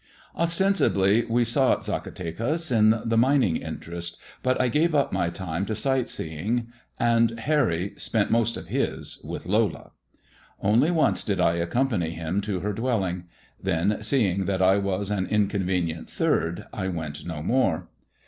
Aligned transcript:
Ostensibly 0.35 1.25
we 1.25 1.43
sought 1.43 1.85
Zacatecas 1.85 2.71
in 2.71 2.99
the 3.05 3.17
mining 3.19 3.57
interest, 3.57 4.17
but 4.41 4.59
I 4.59 4.67
gave 4.67 4.95
up 4.95 5.13
my 5.13 5.29
time 5.29 5.63
to 5.67 5.75
sight 5.75 6.09
seeing, 6.09 6.69
and 6.99 7.39
Harry 7.41 7.93
spent 7.97 8.31
most 8.31 8.57
of 8.57 8.69
his 8.69 9.21
with 9.23 9.45
Lola. 9.45 9.91
Only 10.59 10.89
once 10.89 11.23
did 11.23 11.39
I 11.39 11.53
accompany 11.57 12.09
him 12.09 12.41
to 12.41 12.61
her 12.61 12.73
dwelling; 12.73 13.25
then, 13.61 14.01
seeing 14.01 14.45
that 14.45 14.63
I 14.63 14.77
was 14.79 15.11
an 15.11 15.27
inconvenient 15.27 16.09
third, 16.09 16.65
I 16.73 16.87
went 16.87 17.23
no 17.27 17.43
more. 17.43 17.87